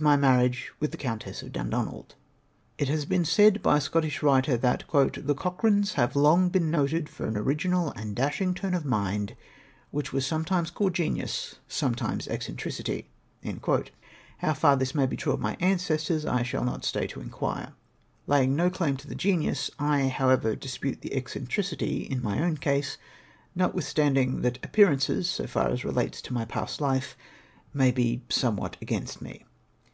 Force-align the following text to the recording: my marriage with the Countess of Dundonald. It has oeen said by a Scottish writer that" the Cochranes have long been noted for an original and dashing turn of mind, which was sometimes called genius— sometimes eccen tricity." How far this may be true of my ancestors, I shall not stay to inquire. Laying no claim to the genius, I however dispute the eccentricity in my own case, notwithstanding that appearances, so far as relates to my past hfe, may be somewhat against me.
my 0.00 0.16
marriage 0.16 0.72
with 0.80 0.90
the 0.90 0.96
Countess 0.96 1.42
of 1.42 1.52
Dundonald. 1.52 2.14
It 2.78 2.88
has 2.88 3.04
oeen 3.04 3.26
said 3.26 3.60
by 3.62 3.76
a 3.76 3.80
Scottish 3.82 4.22
writer 4.22 4.56
that" 4.56 4.84
the 4.90 5.34
Cochranes 5.34 5.92
have 5.96 6.16
long 6.16 6.48
been 6.48 6.70
noted 6.70 7.10
for 7.10 7.26
an 7.26 7.36
original 7.36 7.90
and 7.90 8.16
dashing 8.16 8.54
turn 8.54 8.72
of 8.72 8.86
mind, 8.86 9.36
which 9.90 10.10
was 10.10 10.26
sometimes 10.26 10.70
called 10.70 10.94
genius— 10.94 11.56
sometimes 11.82 12.26
eccen 12.28 12.54
tricity." 12.56 13.04
How 14.38 14.54
far 14.54 14.76
this 14.76 14.94
may 14.94 15.04
be 15.04 15.14
true 15.14 15.34
of 15.34 15.40
my 15.40 15.58
ancestors, 15.60 16.24
I 16.24 16.42
shall 16.42 16.64
not 16.64 16.86
stay 16.86 17.06
to 17.08 17.20
inquire. 17.20 17.74
Laying 18.26 18.56
no 18.56 18.70
claim 18.70 18.96
to 18.96 19.06
the 19.06 19.14
genius, 19.14 19.70
I 19.78 20.08
however 20.08 20.56
dispute 20.56 21.02
the 21.02 21.14
eccentricity 21.14 22.04
in 22.04 22.22
my 22.22 22.42
own 22.42 22.56
case, 22.56 22.96
notwithstanding 23.54 24.40
that 24.40 24.56
appearances, 24.64 25.28
so 25.28 25.46
far 25.46 25.68
as 25.68 25.84
relates 25.84 26.22
to 26.22 26.32
my 26.32 26.46
past 26.46 26.80
hfe, 26.80 27.12
may 27.74 27.90
be 27.90 28.22
somewhat 28.30 28.78
against 28.80 29.20
me. 29.20 29.44